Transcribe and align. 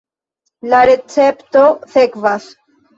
La 0.71 0.79
recepto 0.91 1.65
sekvas. 1.95 2.55